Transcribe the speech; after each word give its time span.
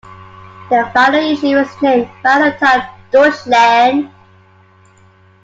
The 0.71 0.89
final 0.95 1.31
issue 1.31 1.57
was 1.57 1.67
named 1.79 2.09
"Final 2.23 2.51
Time 2.57 2.89
Deutschland". 3.11 4.09